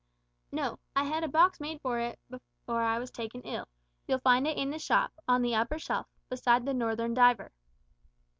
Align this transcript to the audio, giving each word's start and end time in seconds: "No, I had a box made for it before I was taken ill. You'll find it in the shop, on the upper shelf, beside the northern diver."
"No, 0.51 0.79
I 0.95 1.03
had 1.03 1.23
a 1.23 1.27
box 1.27 1.59
made 1.59 1.79
for 1.79 1.99
it 1.99 2.17
before 2.27 2.81
I 2.81 2.97
was 2.97 3.11
taken 3.11 3.43
ill. 3.43 3.67
You'll 4.07 4.17
find 4.17 4.47
it 4.47 4.57
in 4.57 4.71
the 4.71 4.79
shop, 4.79 5.13
on 5.27 5.43
the 5.43 5.53
upper 5.53 5.77
shelf, 5.77 6.07
beside 6.27 6.65
the 6.65 6.73
northern 6.73 7.13
diver." 7.13 7.51